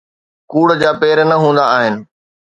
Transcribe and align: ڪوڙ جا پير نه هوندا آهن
ڪوڙ 0.51 0.67
جا 0.81 0.91
پير 1.01 1.17
نه 1.29 1.35
هوندا 1.41 1.65
آهن 1.77 1.95